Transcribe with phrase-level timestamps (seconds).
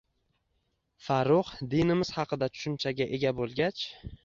[1.07, 3.87] Farrux dinimiz haqida tushunchaga ega bo‘lgach